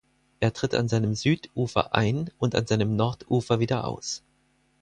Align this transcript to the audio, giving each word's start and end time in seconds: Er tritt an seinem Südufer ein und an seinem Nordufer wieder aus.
Er 0.39 0.51
tritt 0.51 0.73
an 0.73 0.87
seinem 0.89 1.13
Südufer 1.13 1.93
ein 1.93 2.31
und 2.39 2.55
an 2.55 2.65
seinem 2.65 2.95
Nordufer 2.95 3.59
wieder 3.59 3.85
aus. 3.85 4.23